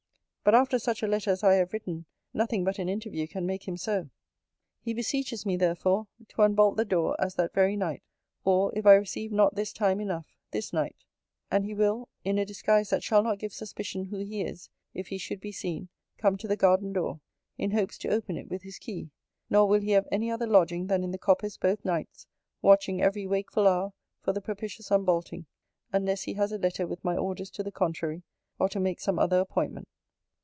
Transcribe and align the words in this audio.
But, 0.43 0.55
after 0.55 0.79
such 0.79 1.03
a 1.03 1.07
letter 1.07 1.29
as 1.29 1.43
I 1.43 1.53
have 1.53 1.71
written, 1.71 2.07
nothing 2.33 2.63
but 2.63 2.79
an 2.79 2.89
interview 2.89 3.27
can 3.27 3.45
make 3.45 3.67
him 3.67 3.77
so.' 3.77 4.09
He 4.79 4.91
beseeches 4.91 5.45
me 5.45 5.55
therefore, 5.55 6.07
'To 6.29 6.41
unbolt 6.41 6.77
the 6.77 6.83
door, 6.83 7.15
as 7.19 7.35
that 7.35 7.53
very 7.53 7.75
night; 7.77 8.01
or, 8.43 8.75
if 8.75 8.87
I 8.87 8.95
receive 8.95 9.31
not 9.31 9.53
this 9.53 9.71
time 9.71 10.01
enough, 10.01 10.25
this 10.49 10.73
night; 10.73 10.95
and 11.51 11.63
he 11.63 11.75
will, 11.75 12.09
in 12.25 12.39
a 12.39 12.43
disguise 12.43 12.89
that 12.89 13.03
shall 13.03 13.21
not 13.21 13.37
give 13.37 13.53
suspicion 13.53 14.05
who 14.05 14.17
he 14.17 14.41
is, 14.41 14.71
if 14.95 15.09
he 15.09 15.19
should 15.19 15.39
be 15.39 15.51
seen, 15.51 15.89
come 16.17 16.37
to 16.37 16.47
the 16.47 16.57
garden 16.57 16.91
door, 16.91 17.19
in 17.59 17.69
hopes 17.71 17.99
to 17.99 18.09
open 18.09 18.35
it 18.35 18.49
with 18.49 18.63
his 18.63 18.79
key; 18.79 19.11
nor 19.47 19.67
will 19.67 19.81
he 19.81 19.91
have 19.91 20.07
any 20.11 20.31
other 20.31 20.47
lodging 20.47 20.87
than 20.87 21.03
in 21.03 21.11
the 21.11 21.19
coppice 21.19 21.55
both 21.55 21.85
nights; 21.85 22.25
watching 22.63 22.99
every 22.99 23.27
wakeful 23.27 23.67
hour 23.67 23.93
for 24.23 24.33
the 24.33 24.41
propitious 24.41 24.89
unbolting, 24.91 25.45
unless 25.93 26.23
he 26.23 26.33
has 26.33 26.51
a 26.51 26.57
letter 26.57 26.87
with 26.87 27.03
my 27.03 27.15
orders 27.15 27.51
to 27.51 27.61
the 27.61 27.71
contrary, 27.71 28.23
or 28.57 28.67
to 28.67 28.79
make 28.79 28.99
some 28.99 29.19
other 29.19 29.37
appointment.' 29.39 29.87